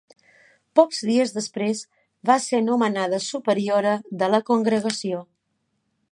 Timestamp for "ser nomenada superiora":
2.45-3.91